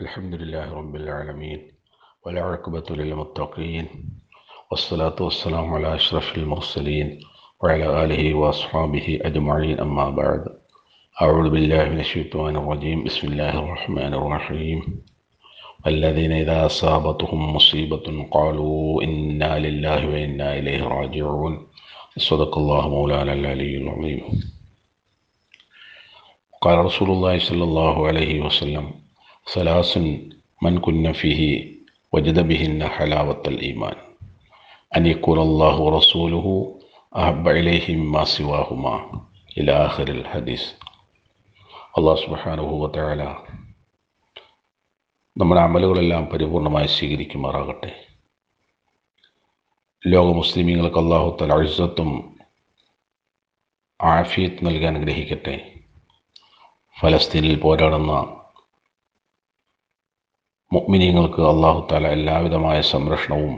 [0.00, 1.72] الحمد لله رب العالمين
[2.24, 3.86] والعاقبة للمتقين
[4.70, 7.20] والصلاة والسلام على أشرف المرسلين
[7.60, 9.80] وعلى آله وأصحابه أجمعين.
[9.80, 10.44] أما بعد
[11.22, 13.04] أعوذ بالله من الشيطان الرجيم.
[13.04, 15.02] بسم الله الرحمن الرحيم.
[15.86, 21.66] الذين إذا أصابتهم مصيبة قالوا إنا لله وإنا إليه راجعون.
[22.16, 24.22] صدق الله مولانا العلي العظيم.
[26.60, 29.07] قال رسول الله صلى الله عليه وسلم
[29.52, 30.30] സലാസുൻ
[30.62, 31.80] മൻ കുന്നഫിഹി
[32.14, 33.94] വജുദബിഹിന്ന ഹലാവത്തൽ ഈമാൻ.
[34.96, 36.80] അനിക്കുറല്ലാഹു റസൂലുഹു
[37.14, 39.10] അഹബ ഇലൈഹിം മാസിവാഹുമ
[39.56, 40.72] ഇലാഹറിൽ ഹദീസ്.
[41.96, 43.22] അള്ളാഹു സുബാനുഭൂവത്തയാല
[45.38, 48.06] നമ്മുടെ അമലുകളെല്ലാം പരിപൂർണമായി സ്വീകരിക്കുമാറാകട്ടെ.
[50.06, 52.38] ലോക മുസ്ലിമീങ്ങൾക്ക് അള്ളാഹു തല അഴുസത്തും
[54.02, 55.74] ആഫിയത്ത് നൽകാൻ ഗ്രഹിക്കട്ടെ
[57.00, 58.37] ഫലസ്തീനിൽ പോരാടുന്ന
[60.72, 63.54] മുഗ്മിനീങ്ങൾക്ക് അള്ളാഹു താല എല്ലാവിധമായ സംരക്ഷണവും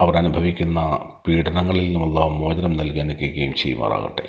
[0.00, 0.80] അവർ അനുഭവിക്കുന്ന
[1.28, 4.26] പീഡനങ്ങളിൽ നിന്നും മോചനം നൽകി അനുഗ്രഹിക്കുകയും ചെയ്യുമാറാകട്ടെ.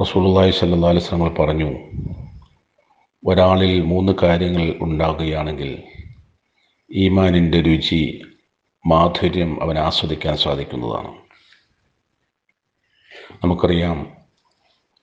[0.00, 1.70] റസൂലുള്ളാഹി സല്ലല്ലാഹു അലൈഹി വസല്ലം പറഞ്ഞു
[3.26, 5.82] ഒരാളിൽ മൂന്ന് കാര്യങ്ങൾ ഉണ്ടാകുകയാണെങ്കിൽ
[6.90, 8.22] ഈമാനിന്റെ രുചി
[8.86, 11.12] മാധുര്യം അവൻ ആസ്വദിക്കാൻ സാധിക്കുന്നതാണ്.
[13.44, 13.98] നമുക്കറിയാം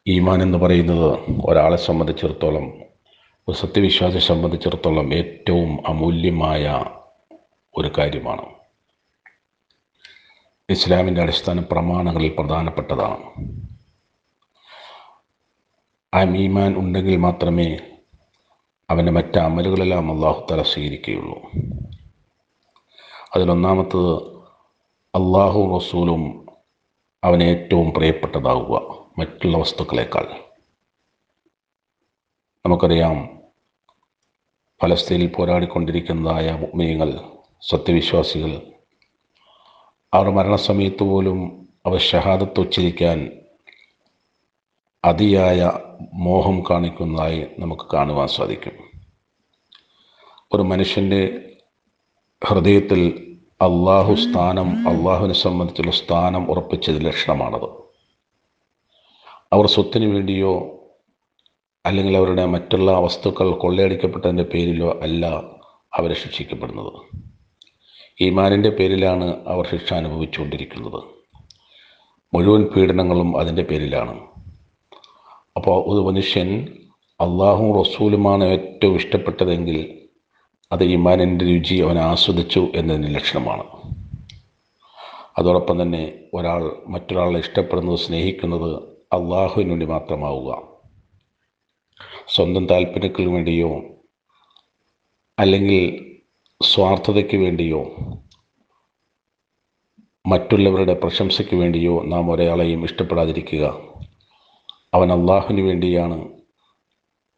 [0.07, 1.09] ഈമാൻ എന്ന് പറയുന്നത്
[1.45, 2.86] ഒരാളെ സംബന്ധിച്ചിടത്തോളം
[3.49, 6.83] ഒരു സത്യവിശ്വാസിയെ സംബന്ധിച്ചിടത്തോളം ഏറ്റവും അമൂല്യമായ
[7.77, 8.45] ഒരു കാര്യമാണ്.
[10.69, 13.23] ഇസ്ലാമിന്റെ അടിസ്ഥാന പ്രമാണങ്ങളിൽ പ്രധാനപ്പെട്ടതാണ്.
[16.13, 17.77] ആ ഈമാൻ ഉണ്ടെങ്കിൽ മാത്രമേ
[18.89, 21.51] അവന്റെ മറ്റ് അമലുകളെല്ലാം അള്ളാഹു തല സ്വീകരിക്കുകയുള്ളൂ.
[23.35, 24.15] അതിലൊന്നാമത്തത്
[25.15, 26.45] അള്ളാഹു റസൂലും
[27.23, 30.27] അവന് ഏറ്റവും പ്രിയപ്പെട്ടതാവുക മറ്റുള്ള വസ്തുക്കളെക്കാൾ.
[32.65, 33.36] നമുക്കറിയാം
[34.83, 37.19] ഫലസ്തീനിൽ പോരാടിക്കൊണ്ടിരിക്കുന്നതായ മുഗ്മീങ്ങൾ
[37.61, 38.61] സത്യവിശ്വാസികൾ
[40.13, 43.31] അവർ മരണസമയത്ത് പോലും അവർ ഷഹാദത്ത് ഉച്ചരിക്കാൻ
[45.05, 45.71] അതിയായ
[46.13, 48.71] മോഹം കാണിക്കുന്നതായി നമുക്ക് കാണുവാൻ സാധിക്കും.
[50.53, 51.51] ഒരു മനുഷ്യന്റെ
[52.47, 57.69] ഹൃദയത്തിൽ അള്ളാഹു സ്ഥാനം അള്ളാഹുവിനെ സംബന്ധിച്ചുള്ള സ്ഥാനം ഉറപ്പിച്ചത് ലക്ഷണമാണത്.
[59.53, 60.76] അവർ സ്വത്തിന് വേണ്ടിയോ
[61.87, 65.25] അല്ലെങ്കിൽ അവരുടെ മറ്റുള്ള വസ്തുക്കൾ കൊള്ളയടിക്കപ്പെട്ടതിന്റെ പേരിലോ അല്ല
[65.93, 66.93] അവരെ ശിക്ഷിക്കപ്പെടുന്നത്.
[68.21, 71.03] ഈമാനിന്റെ പേരിലാണ് അവർ ശിക്ഷ അനുഭവിച്ചുകൊണ്ടിരിക്കുന്നത്.
[72.33, 74.19] മുഴുവൻ പീഡനങ്ങളും അതിന്റെ പേരിലാണ്.
[75.55, 76.67] അപ്പോൾ ഒരു മനുഷ്യൻ
[77.21, 79.99] അള്ളാഹും റസൂലുമാണ് ഏറ്റവും ഇഷ്ടപ്പെട്ടതെങ്കിൽ
[80.71, 83.63] അത് ഈമാനിന്റെ രുചി അവൻ ആസ്വദിച്ചു എന്നതിന്റെ ലക്ഷണമാണ്.
[85.37, 88.75] അതോടൊപ്പം തന്നെ ഒരാൾ മറ്റൊരാളെ ഇഷ്ടപ്പെടുന്നത് സ്നേഹിക്കുന്നത്
[89.13, 90.76] അള്ളാഹുവിന് വേണ്ടി മാത്രമാവുക.
[92.29, 93.81] സ്വന്തം താല്പര്യങ്ങൾക്ക് വേണ്ടിയോ
[95.39, 96.15] അല്ലെങ്കിൽ
[96.61, 97.95] സ്വാർത്ഥതയ്ക്ക് വേണ്ടിയോ
[100.25, 103.65] മറ്റുള്ളവരുടെ പ്രശംസയ്ക്ക് വേണ്ടിയോ നാം ഒരാളെയും ഇഷ്ടപ്പെടാതിരിക്കുക.
[104.93, 106.21] അവൻ അള്ളാഹുവിന് വേണ്ടിയാണ്.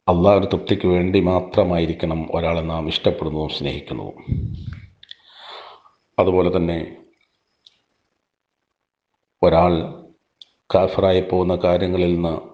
[0.08, 4.26] അള്ളാഹു തൃപ്തിക്ക് വേണ്ടി മാത്രമായിരിക്കണം ഒരാളെ നാം ഇഷ്ടപ്പെടുന്നതും സ്നേഹിക്കുന്നതും.
[6.20, 6.98] അതുപോലെ തന്നെ
[9.44, 10.04] ഒരാൾ
[10.76, 12.49] കാഫറായി പോകുന്ന കാര്യങ്ങളിൽ നിന്ന്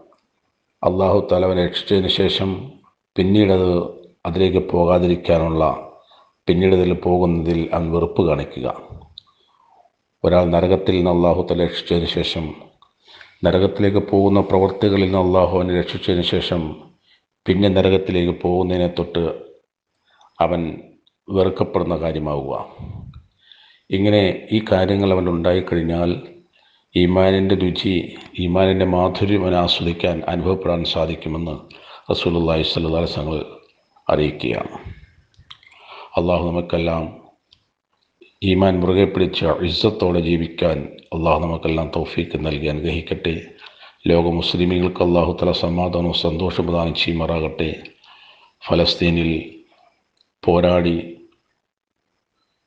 [0.83, 2.71] അള്ളാഹു തലവനെ രക്ഷിച്ചതിന് ശേഷം
[3.15, 3.69] പിന്നീടത്
[4.25, 5.91] അതിലേക്ക് പോകാതിരിക്കാനുള്ള
[6.47, 8.67] പിന്നീട് അതിൽ പോകുന്നതിൽ അവൻ വെറുപ്പ് കാണിക്കുക.
[10.23, 12.53] ഒരാൾ നരകത്തിൽ നിന്ന് അള്ളാഹു തല രക്ഷിച്ചതിന് ശേഷം
[13.45, 16.75] നരകത്തിലേക്ക് പോകുന്ന പ്രവൃത്തികളിൽ നിന്ന് അള്ളാഹു അവനെ രക്ഷിച്ചതിന് ശേഷം
[17.45, 19.23] പിന്നെ നരകത്തിലേക്ക് പോകുന്നതിനെ തൊട്ട്
[20.41, 20.61] അവൻ
[21.29, 22.53] വെറുക്കപ്പെടുന്ന കാര്യമാവുക.
[23.89, 26.11] ഇങ്ങനെ ഈ കാര്യങ്ങൾ അവൻ ഉണ്ടായിക്കഴിഞ്ഞാൽ
[26.97, 31.55] ഈമാനിന്റെ രുചി ഈമാനിന്റെ മാധുര്യം അവൻ ആസ്വദിക്കാൻ അനുഭവപ്പെടാൻ സാധിക്കുമെന്ന്
[32.11, 33.45] റസൂലുള്ളാഹി സ്വല്ലല്ലാഹു വസല്ലം
[34.09, 34.77] അറിയിക്കുകയാണ്.
[36.17, 37.17] അള്ളാഹു നമുക്കെല്ലാം
[38.43, 40.77] ഈമാൻ മുറുകെ പിടിച്ച ഇസ്സത്തോടെ ജീവിക്കാൻ
[41.13, 43.41] അള്ളാഹു നമുക്കെല്ലാം തൗഫീക്ക് നൽകി അനുഗ്രഹിക്കട്ടെ.
[44.07, 47.83] ലോക മുസ്ലിമീങ്ങൾക്ക് അള്ളാഹു തല സമാധാനവും സന്തോഷം പ്രദാനം ചെയ്യുമാറാകട്ടെ.
[48.67, 49.55] ഫലസ്തീനിൽ
[50.45, 51.17] പോരാടി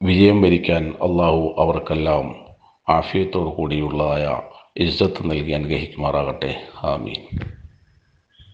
[0.03, 2.48] വിജയം വരിക്കാൻ അള്ളാഹു അവർക്കെല്ലാം
[2.89, 4.41] ആഫിയത്തോടു കൂടിയുള്ളതായ
[4.77, 6.63] ഇസ്സത്ത് നൽകി അനുഗ്രഹിക്കുമാറാകട്ടെ.
[6.83, 7.39] ആമീൻ.